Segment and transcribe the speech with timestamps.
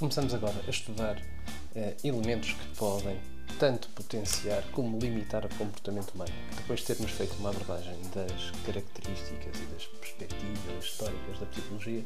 [0.00, 3.20] Começamos agora a estudar uh, elementos que podem
[3.58, 6.32] tanto potenciar como limitar o comportamento humano.
[6.56, 12.02] Depois de termos feito uma abordagem das características e das perspectivas históricas da psicologia,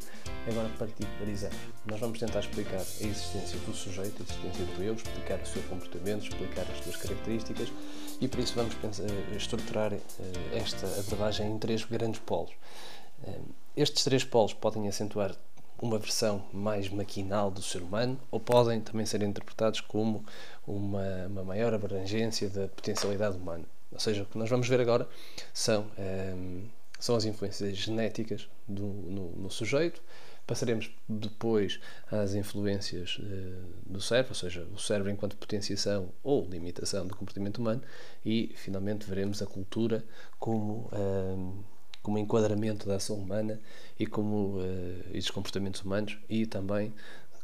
[0.51, 1.57] agora particularizamos.
[1.87, 5.63] Nós vamos tentar explicar a existência do sujeito, a existência do eu, explicar o seu
[5.63, 7.69] comportamento, explicar as suas características
[8.21, 10.01] e por isso vamos pensar, uh, estruturar uh,
[10.53, 12.55] esta abordagem em três grandes polos.
[13.77, 15.37] Estes três polos podem acentuar
[15.85, 20.25] uma versão mais maquinal do ser humano ou podem também ser interpretados como
[20.67, 23.67] uma, uma maior abrangência da potencialidade humana.
[23.93, 25.07] Ou seja, o que nós vamos ver agora
[25.53, 26.63] são, um, ehm,
[26.99, 30.03] são as influências genéticas do, no, no, sujeito,
[30.47, 31.79] passaremos depois
[32.11, 37.59] às influências uh, do cérebro, ou seja, o cérebro enquanto potenciação ou limitação do comportamento
[37.59, 37.83] humano,
[38.25, 40.03] e finalmente veremos a cultura
[40.39, 40.89] como.
[40.95, 41.74] Um, ehm,
[42.05, 43.59] como enquadramento da ação humana
[43.99, 46.93] e como uh, e dos comportamentos humanos e também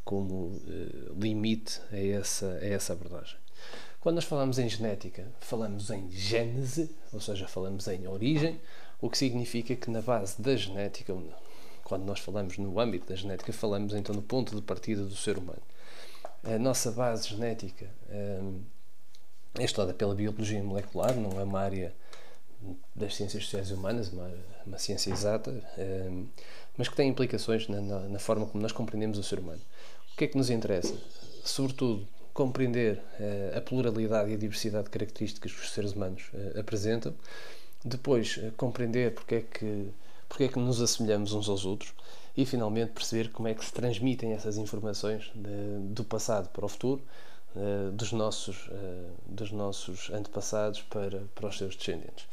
[0.05, 3.39] como uh, limite a essa, a essa abordagem.
[4.01, 8.61] Quando nós falamos em genética, falamos em gênese, ou seja, falamos em origem,
[9.01, 11.17] o que significa que na base da genética,
[11.83, 15.39] quando nós falamos no âmbito da genética, falamos então no ponto de partida do ser
[15.39, 15.63] humano.
[16.45, 18.63] A nossa base genética um,
[19.55, 21.95] eh, é estudada pela biologia molecular, não é uma área
[22.95, 24.31] das ciências sociais e humanas, uma,
[24.67, 26.27] uma ciência exata, um,
[26.77, 29.61] mas que tem implicações na, na, na, forma como nós compreendemos o ser humano.
[30.13, 30.95] O que é que nos interessa?
[31.45, 36.61] Sobretudo, compreender uh, a pluralidade e a diversidade de características que os seres humanos uh,
[36.61, 37.15] apresentam.
[37.85, 39.89] Depois, uh, compreender porque é, que,
[40.29, 41.93] porque é que nos assemelhamos uns aos outros.
[42.37, 46.69] E, finalmente, perceber como é que se transmitem essas informações de, do passado para o
[46.69, 47.03] futuro,
[47.55, 52.27] uh, dos, nossos, uh, dos nossos antepassados para, para os seus descendentes.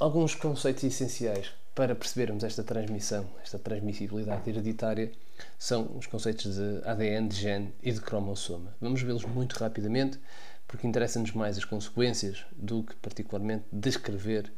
[0.00, 5.10] Alguns conceitos essenciais para percebermos esta transmissão, esta transmissibilidade hereditária,
[5.58, 8.74] são os conceitos de ADN, de gene e de cromossoma.
[8.80, 10.18] Vamos vê-los muito rapidamente,
[10.66, 14.52] porque interessa-nos mais as consequências do que particularmente descrever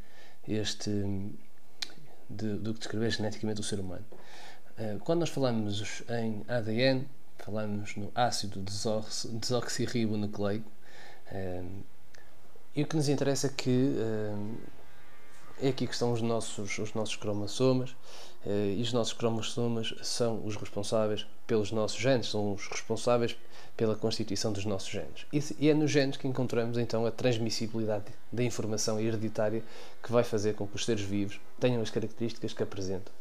[0.47, 0.91] este
[2.29, 4.05] de, do que descrever geneticamente o ser humano.
[4.77, 7.07] Eh, quando nós falamos em ADN,
[7.39, 10.69] falamos no ácido desox desoxirribonucleico.
[12.75, 13.95] E o que nos interessa é que
[15.61, 17.91] é aqui que estão os nossos, os nossos cromossomas
[18.45, 23.37] uh, e os nossos cromossomas são os responsáveis pelos nossos genes, são os responsáveis
[23.77, 25.25] pela constituição dos nossos genes.
[25.59, 29.63] E é nos genes que encontramos então a transmissibilidade da informação hereditária
[30.03, 33.13] que vai fazer com que os seres vivos tenham as características que apresentam.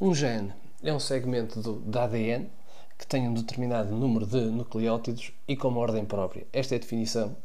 [0.00, 0.50] Um gene
[0.82, 2.48] é um segmento do, da ADN
[2.98, 6.46] que tem um determinado número de nucleótidos e com uma ordem própria.
[6.54, 7.36] Esta é a definição.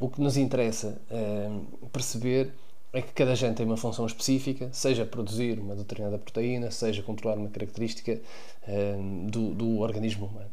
[0.00, 1.50] O que nos interessa é,
[1.92, 2.50] perceber
[2.94, 7.36] é que cada gene tem uma função específica, seja produzir uma determinada proteína, seja controlar
[7.36, 8.20] uma característica
[8.66, 8.96] é,
[9.30, 10.50] do, do, organismo humano.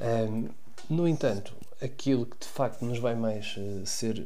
[0.00, 0.28] É,
[0.90, 4.24] no entanto, aquilo que de facto nos vai mais ser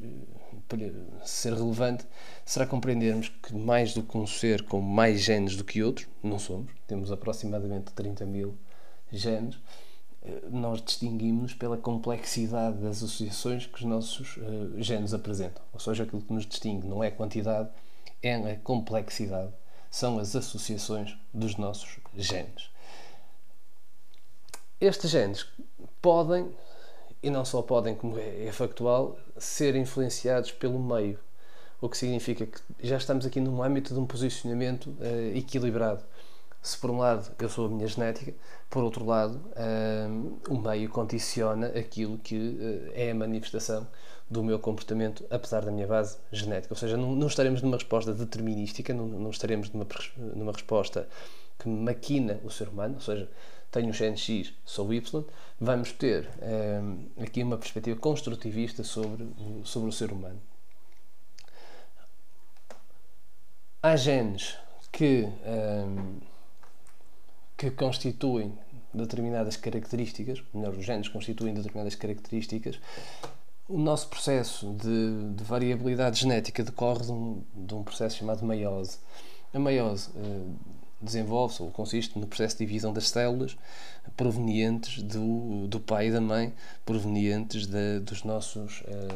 [1.24, 2.06] ser relevante
[2.44, 6.38] será compreendermos que mais do que um ser com mais genes do que outros, não
[6.38, 8.56] somos, temos aproximadamente 30 mil
[9.12, 9.58] genes,
[10.22, 15.62] eh, nós distinguimos pela complexidade das associações que os nossos uh, genes apresentam.
[15.72, 17.68] Ou seja, aquilo que nos distingue não é a quantidade,
[18.22, 19.52] é a complexidade,
[19.90, 22.70] são as associações dos nossos genes.
[24.80, 25.46] Estes genes
[26.00, 26.50] podem
[27.22, 31.18] e não só podem, como é, é factual, ser influenciados pelo meio.
[31.80, 36.02] O que significa que já estamos aqui num âmbito de um posicionamento uh, equilibrado.
[36.62, 38.34] Se por um lado eu sou a minha genética,
[38.68, 43.86] por outro lado uh, o meio condiciona aquilo que uh, é a manifestação
[44.30, 46.72] do meu comportamento, apesar da minha base genética.
[46.72, 49.86] Ou seja, não, não estaremos numa resposta determinística, não, não estaremos numa,
[50.16, 51.08] numa resposta
[51.58, 53.28] que maquina o ser humano, ou seja,
[53.70, 55.24] tenho um gene X, sou Y,
[55.60, 59.28] vamos ter um, ehm, aqui uma perspectiva construtivista sobre,
[59.64, 60.40] sobre o ser humano.
[63.82, 64.56] Há genes
[64.90, 66.18] que, um, ehm,
[67.56, 68.58] que constituem
[68.92, 72.80] determinadas características, melhor, os genes constituem determinadas características.
[73.68, 78.98] O nosso processo de, de variabilidade genética decorre de um, de um processo chamado meiose.
[79.54, 80.56] A meiose uh,
[81.00, 83.56] desenvolve-se ou consiste no processo de divisão das células
[84.16, 86.52] provenientes do, do pai e da mãe,
[86.84, 89.08] provenientes de, dos nossos, eh,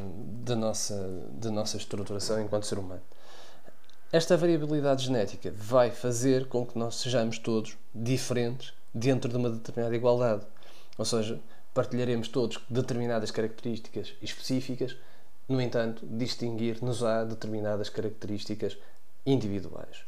[0.45, 3.03] da, nossa, da nossa estruturação enquanto ser humano.
[4.13, 9.95] Esta variabilidade genética vai fazer com que nós sejamos todos diferentes dentro de uma determinada
[9.97, 10.47] igualdade.
[10.97, 11.41] Ou seja,
[11.75, 14.97] partilharemos todos determinadas características específicas,
[15.49, 18.79] no entanto, distinguir-nos-á determinadas características
[19.27, 20.05] individuais.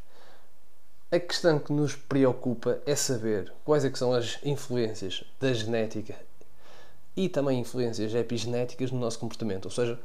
[1.08, 6.16] A questão que nos preocupa é saber quais é são as influências da genética
[7.16, 9.66] e também influências epigenéticas no nosso comportamento.
[9.66, 10.00] Ou seja,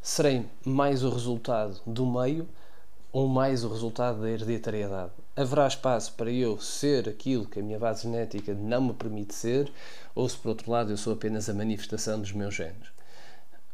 [0.00, 2.48] serei mais o resultado do meio
[3.12, 5.12] ou mais o resultado da hereditariedade.
[5.36, 9.70] Haverá espaço para eu ser aquilo que a minha base genética não me permite ser,
[10.14, 12.88] ou se por outro lado eu sou apenas a manifestação dos meus genes.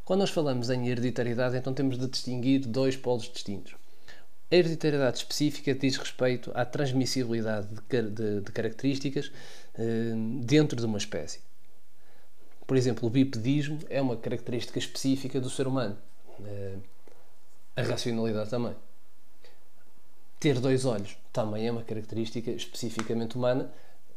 [0.05, 3.77] Quando nós falamos em hereditariedade, então temos de distinguir dois polos distintos.
[4.51, 9.31] A hereditariedade específica diz respeito à transmissibilidade de, de, de características
[9.75, 10.13] eh,
[10.43, 11.41] dentro de uma espécie.
[12.67, 15.97] Por exemplo, o bipedismo é uma característica específica do ser humano.
[16.45, 16.77] Eh,
[17.77, 18.75] a racionalidade também.
[20.39, 23.71] Ter dois olhos também é uma característica especificamente humana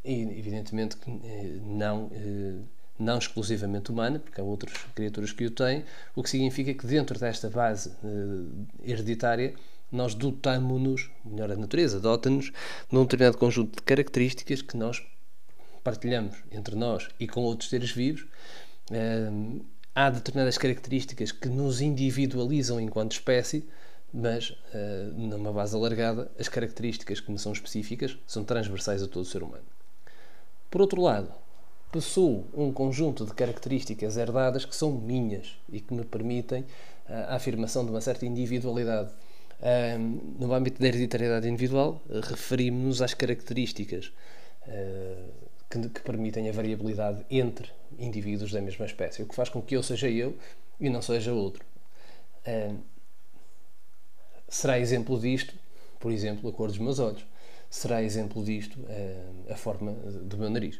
[0.03, 2.59] e, evidentemente, eh, não, eh,
[2.97, 5.83] não exclusivamente humana, porque há outras criaturas que o têm,
[6.15, 9.53] o que significa que dentro desta base eh, hereditária
[9.95, 12.51] nós dotamos-nos, melhor a natureza, dota-nos
[12.91, 15.01] num determinado conjunto de características que nós
[15.83, 18.25] partilhamos entre nós e com outros seres vivos.
[19.95, 23.63] Há determinadas características que nos individualizam enquanto espécie,
[24.11, 29.23] mas uh, numa base alargada, as características que me são específicas são transversais a todo
[29.23, 29.63] o ser humano.
[30.69, 31.31] Por outro lado,
[31.91, 36.65] possuo um conjunto de características herdadas que são minhas e que me permitem uh,
[37.29, 39.11] a afirmação de uma certa individualidade.
[39.63, 39.97] Uh,
[40.37, 44.11] no âmbito da hereditariedade individual, referimos-nos às características
[45.69, 49.75] que, que, permitem a variabilidade entre indivíduos da mesma espécie, o que faz com que
[49.75, 50.37] eu seja eu
[50.79, 51.65] e não seja outro
[54.53, 55.55] será exemplo disto,
[55.99, 57.25] por exemplo, a cor dos meus olhos.
[57.69, 58.77] Será exemplo disto
[59.49, 60.79] a forma do meu nariz.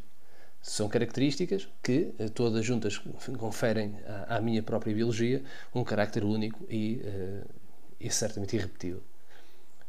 [0.62, 2.98] São características que eh, todas juntas
[3.38, 3.98] conferem
[4.30, 5.44] à, minha própria biologia
[5.76, 7.44] um carácter único e, eh,
[8.00, 9.02] e certamente irrepetível.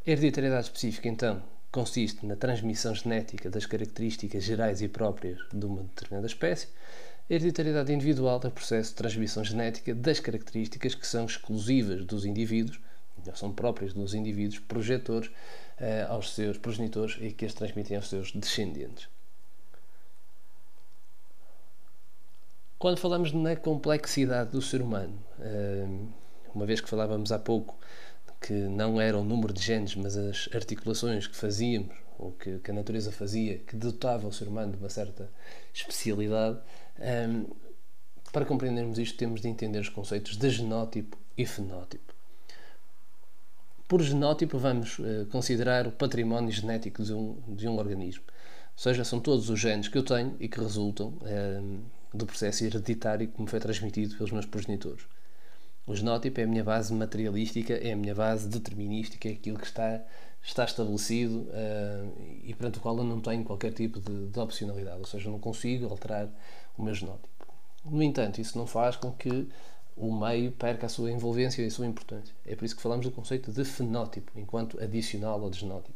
[0.07, 5.83] A hereditariedade específica, então, consiste na transmissão genética das características gerais e próprias de uma
[5.83, 6.69] determinada espécie.
[7.29, 12.25] A hereditariedade individual é o processo de transmissão genética das características que são exclusivas dos
[12.25, 12.79] indivíduos
[13.35, 18.33] são próprias dos indivíduos projetores uh, aos seus progenitores e que as transmitem aos seus
[18.33, 19.09] descendentes.
[22.79, 26.13] Quando falamos na complexidade do ser humano, uh,
[26.55, 27.77] uma vez que falávamos há pouco
[28.41, 32.71] que não era o número de genes, mas as articulações que fazíamos, ou que, que
[32.71, 35.31] a natureza fazia, que dotava o ser humano de uma certa
[35.73, 36.59] especialidade,
[37.29, 37.47] um,
[38.31, 42.13] para compreendermos isto, temos de entender os conceitos de genótipo e fenótipo.
[43.89, 48.25] Por genótipo, vamos uh, considerar o património genético de um, de um organismo.
[48.77, 51.81] Ou seja, são todos os genes que eu tenho e que resultam uh,
[52.13, 55.05] do processo hereditário que me foi transmitido pelos meus progenitores.
[55.87, 59.67] O genótipo é a minha base materialística, é a minha base determinística, é aquilo que
[59.67, 60.01] está,
[60.43, 64.99] está estabelecido uh, e perante o qual eu não tenho qualquer tipo de, de opcionalidade,
[64.99, 66.29] ou seja, eu não consigo alterar
[66.79, 67.29] o meu genótipo.
[67.85, 69.47] No entanto, isso não faz com que
[69.95, 72.35] o meio perca a sua envolvência e a sua importância.
[72.47, 75.95] É por isso que falamos do conceito de fenótipo, enquanto adicional ao genótipo.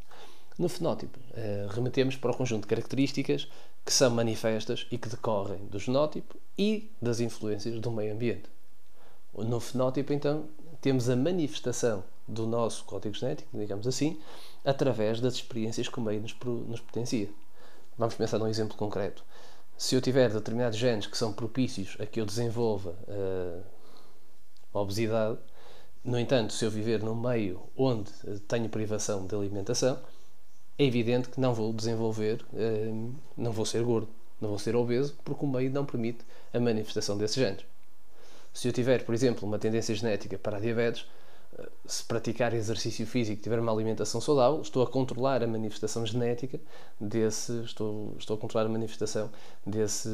[0.59, 3.49] No fenótipo, eh, remetemos para o conjunto de características
[3.85, 8.51] que são manifestas e que decorrem do genótipo e das influências do meio ambiente.
[9.35, 10.49] No fenótipo, então,
[10.81, 14.21] temos a manifestação do nosso código genético, digamos assim,
[14.65, 16.35] através das experiências que o meio nos,
[16.67, 17.29] nos potencia.
[17.97, 19.25] Vamos pensar num exemplo concreto.
[19.77, 23.63] Se eu tiver determinados genes que são propícios a que eu desenvolva uh,
[24.73, 25.39] obesidade.
[26.05, 28.11] No entanto, se eu viver num meio onde
[28.47, 29.99] tenho privação de alimentação,
[30.79, 32.93] é evidente que não vou desenvolver, eh,
[33.37, 34.09] não vou ser gordo,
[34.41, 36.21] não vou ser obeso, porque o meio não permite
[36.55, 37.65] a manifestação desses genes.
[38.53, 41.07] Se eu tiver, por exemplo, uma tendência genética para a diabetes,
[41.59, 46.59] eh, se praticar exercício físico tiver uma alimentação saudável, estou a controlar a manifestação genética
[47.01, 49.31] desse, estou, estou a controlar a manifestação
[49.67, 50.11] desse,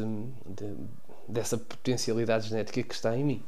[0.46, 0.74] de,
[1.28, 3.42] dessa potencialidade genética que está em mim.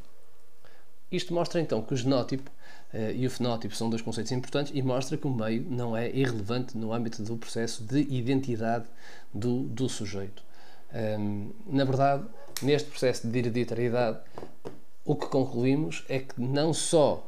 [1.11, 2.51] Isto mostra então que o genótipo
[2.93, 6.11] uh, e o fenótipo são dois conceitos importantes e mostra que o meio não é
[6.11, 8.87] irrelevante no âmbito do processo de identidade
[9.33, 10.43] do, do sujeito.
[10.93, 12.25] Um, na verdade,
[12.63, 14.19] neste processo de hereditariedade,
[15.07, 17.25] o que concluímos é que não só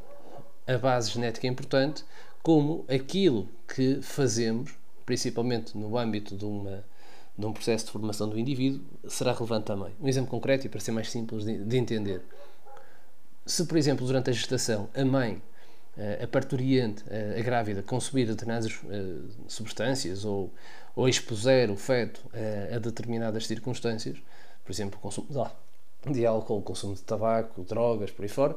[0.67, 2.05] a base genética é importante,
[2.43, 4.75] como aquilo que fazemos,
[5.07, 6.85] principalmente no âmbito de, uma,
[7.39, 9.95] de um processo de formação do indivíduo, será relevante também.
[10.01, 12.21] Um exemplo concreto e para ser mais simples de, de entender.
[13.47, 15.41] Se, por exemplo, durante a gestação, a mãe,
[15.97, 17.03] eh, a parturiente,
[17.39, 19.15] a grávida, consumir determinadas eh,
[19.47, 20.53] substâncias ou,
[20.95, 22.21] ou expuser o feto
[22.75, 24.19] a determinadas circunstâncias,
[24.65, 25.39] por exemplo, o consumo de
[26.27, 28.57] álcool, o consumo de tabaco, drogas, por aí fora,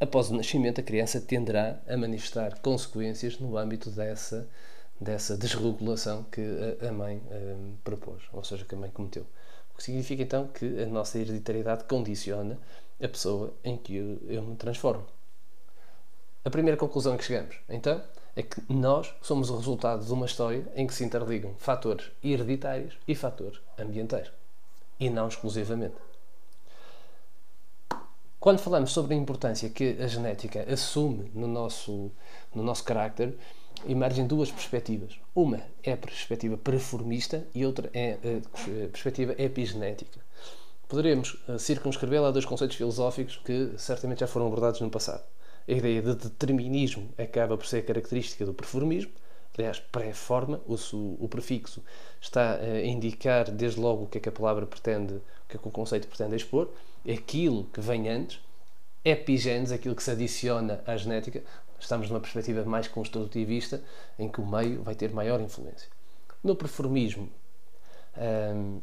[0.00, 4.48] após o nascimento, a criança tenderá a manifestar consequências no âmbito dessa,
[5.00, 6.40] dessa desregulação que
[6.80, 9.26] a, a mãe um, propôs, ou seja, que a mãe cometeu.
[9.72, 12.58] O que significa então que a nossa hereditariedade condiciona
[13.02, 15.04] a pessoa em que eu, eu me transformo.
[16.44, 18.02] A primeira conclusão a que chegamos, então,
[18.34, 22.98] é que nós somos o resultado de uma história em que se interligam fatores hereditários
[23.06, 24.32] e fatores ambientais.
[24.98, 25.94] E não exclusivamente.
[28.42, 32.10] Quando falamos sobre a importância que a genética assume no nosso,
[32.52, 33.36] no nosso carácter,
[33.86, 35.16] emergem duas perspectivas.
[35.32, 40.18] Uma é a perspectiva performista e outra é a perspectiva epigenética.
[40.88, 45.22] Poderemos eh, circunscrevê-la a dois conceitos filosóficos que certamente já foram abordados no passado.
[45.68, 49.12] A ideia de determinismo acaba por ser característica do performismo,
[49.56, 51.80] aliás, pré-forma, o, prefixo
[52.20, 55.60] está a indicar desde logo o que é que a palavra pretende, o que é
[55.60, 56.68] que o conceito pretende expor,
[57.10, 58.40] aquilo que vem antes,
[59.04, 61.42] epigenes, aquilo que se adiciona à genética,
[61.78, 63.82] estamos numa perspectiva mais construtivista,
[64.18, 65.88] em que o meio vai ter maior influência.
[66.42, 67.28] No performismo,
[68.54, 68.80] um,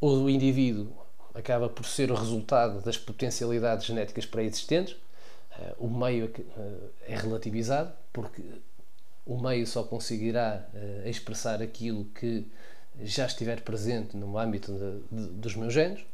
[0.00, 0.92] o indivíduo
[1.34, 7.92] acaba por ser o resultado das potencialidades genéticas pré-existentes, uh, o meio uh, é relativizado,
[8.12, 8.42] porque
[9.24, 12.46] o meio só conseguirá uh, expressar aquilo que
[13.02, 16.04] já estiver presente no âmbito de, de, dos meus genes.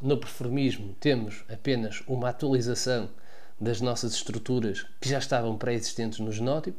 [0.00, 3.10] No performismo, temos apenas uma atualização
[3.60, 6.78] das nossas estruturas que já estavam pré-existentes no genótipo.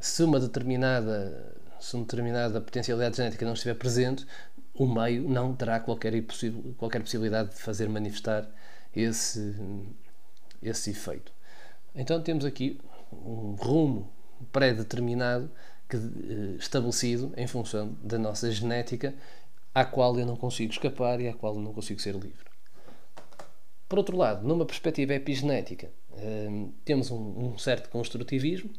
[0.00, 4.26] Se uma determinada, se uma determinada potencialidade genética não estiver presente,
[4.74, 6.12] o meio não terá qualquer,
[6.76, 8.48] qualquer possibilidade de fazer manifestar
[8.96, 9.54] esse,
[10.62, 11.32] esse efeito.
[11.94, 12.80] Então temos aqui
[13.12, 14.10] um rumo
[14.50, 15.50] pré-determinado
[15.88, 19.14] que, eh, estabelecido em função da nossa genética,
[19.74, 22.50] à qual eu não consigo escapar e à qual eu não consigo ser livre.
[23.88, 26.48] Por outro lado, numa perspectiva epigenética, eh,
[26.84, 28.70] temos um, certo construtivismo.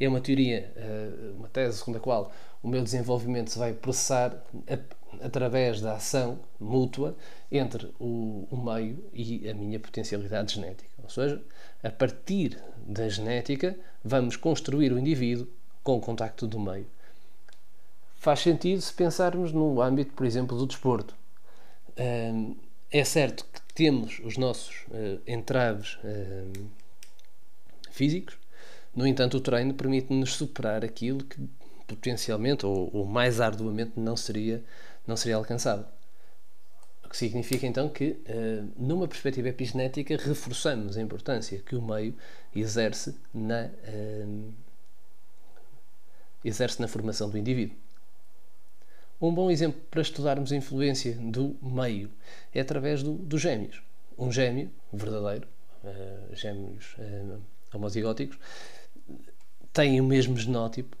[0.00, 4.42] É uma teoria, eh, uma tese segundo a qual o meu desenvolvimento se vai processar
[5.20, 7.16] através da ação mútua
[7.50, 10.90] entre o, o meio e a minha potencialidade genética.
[11.02, 11.42] Ou seja,
[11.82, 15.48] a partir da genética, vamos construir o indivíduo
[15.82, 16.86] com o contacto do meio.
[18.18, 21.14] Faz sentido se pensarmos no âmbito, por exemplo, do desporto.
[22.90, 25.98] É certo que temos os nossos uh, entraves
[27.90, 28.36] físicos,
[28.94, 31.48] no entanto, o treino permite-nos superar aquilo que
[31.86, 34.64] potencialmente ou, ou, mais arduamente não seria,
[35.06, 35.86] não seria alcançado.
[37.04, 42.14] O que significa então que, uh, numa perspectiva epigenética, reforçamos a importância que o meio
[42.54, 43.70] exerce na,
[46.44, 47.76] exerce na formação do indivíduo.
[49.20, 52.08] Um bom exemplo para estudarmos a influência do meio
[52.54, 53.82] é através do, dos gêmeos.
[54.16, 55.48] Um gêmeo verdadeiro,
[55.82, 57.40] uh, gêmeos uh,
[57.74, 58.38] homozigóticos,
[59.72, 60.96] têm o mesmo genótipo,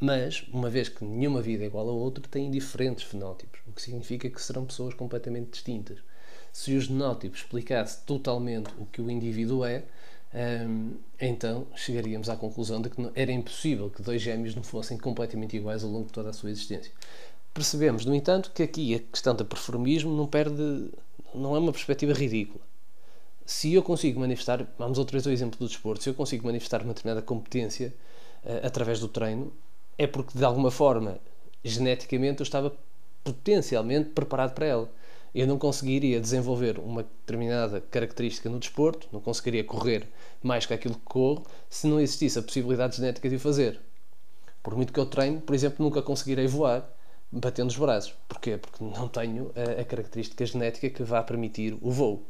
[0.00, 3.82] mas, uma vez que nenhuma vida é igual a outra, têm diferentes fenótipos, o que
[3.82, 5.98] significa que serão pessoas completamente distintas.
[6.52, 9.84] Se o genótipo explicasse totalmente o que o indivíduo é,
[10.34, 15.56] um, então chegaríamos à conclusão de que era impossível que dois gêmeos não fossem completamente
[15.56, 16.90] iguais ao longo de toda a sua existência.
[17.54, 20.90] Percebemos, no entanto, que aqui a questão do performismo não perde,
[21.34, 22.64] não é uma perspectiva ridícula.
[23.44, 26.82] Se eu consigo manifestar, vamos outra vez ao exemplo do desporto, se eu consigo manifestar
[26.82, 27.94] uma determinada competência
[28.44, 29.52] uh, através do treino,
[29.98, 31.18] é porque de alguma forma,
[31.62, 32.74] geneticamente, eu estava
[33.22, 34.90] potencialmente preparado para ela.
[35.34, 40.08] Eu não conseguiria desenvolver uma determinada característica no desporto, não conseguiria correr
[40.42, 43.80] mais que aquilo que corro, se não existisse a possibilidade genética de o fazer.
[44.62, 46.88] Por muito que eu treine, por exemplo, nunca conseguirei voar
[47.32, 48.14] batendo os braços.
[48.28, 48.58] Porquê?
[48.58, 52.22] Porque não tenho a, a, característica genética que vá permitir o voo.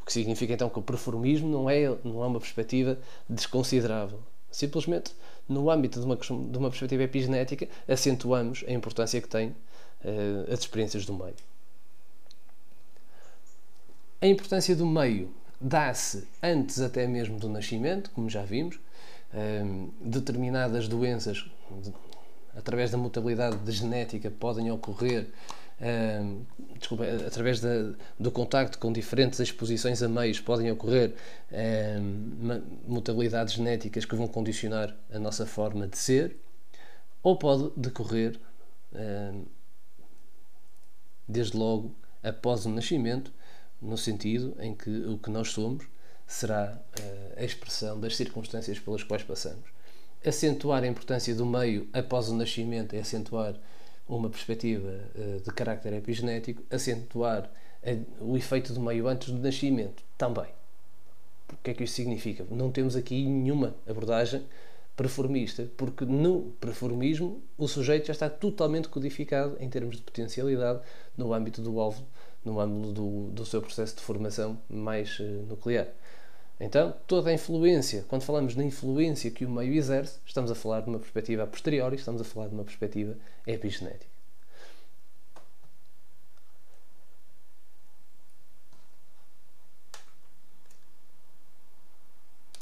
[0.00, 2.96] O que significa então que o performismo não é, não é uma perspectiva
[3.28, 4.20] desconsiderável.
[4.50, 5.12] Simplesmente,
[5.48, 10.60] no âmbito de uma, de uma perspectiva epigenética, acentuamos a importância que tem uh, as
[10.60, 11.34] experiências do meio.
[14.20, 18.78] A importância do meio dá-se antes até mesmo do nascimento, como já vimos.
[19.34, 21.44] Um, determinadas doenças
[22.56, 25.28] através da mutabilidade de genética, podem ocorrer
[25.78, 26.42] um,
[26.78, 31.14] desculpa, através da, do contacto com diferentes exposições a meios, podem ocorrer
[32.00, 36.36] um, mutabilidades genéticas que vão condicionar a nossa forma de ser,
[37.22, 38.40] ou pode decorrer
[38.94, 39.44] um,
[41.28, 43.30] desde logo após o nascimento,
[43.80, 45.84] no sentido em que o que nós somos
[46.26, 49.75] será uh, a expressão das circunstâncias pelas quais passamos
[50.26, 53.54] acentuar a importância do meio após o nascimento é acentuar
[54.08, 57.50] uma perspectiva uh, de carácter epigenético, acentuar
[58.20, 60.48] o efeito do meio antes do nascimento também.
[61.52, 62.44] O que é que isso significa?
[62.50, 64.44] Não temos aqui nenhuma abordagem
[64.96, 70.80] preformista, porque no preformismo o sujeito já está totalmente codificado em termos de potencialidade
[71.16, 72.06] no âmbito do óvulo,
[72.44, 75.86] no âmbito do, do seu processo de formação mais uh, nuclear.
[76.58, 80.80] Então, toda a influência, quando falamos na influência que o meio exerce, estamos a falar
[80.80, 84.15] de uma perspectiva a posteriori, estamos a falar de uma perspectiva epigenética.